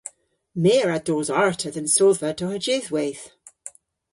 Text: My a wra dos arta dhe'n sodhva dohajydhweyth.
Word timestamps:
My 0.63 0.73
a 0.81 0.83
wra 0.85 0.99
dos 1.07 1.29
arta 1.43 1.69
dhe'n 1.73 1.89
sodhva 1.95 2.29
dohajydhweyth. 2.39 3.25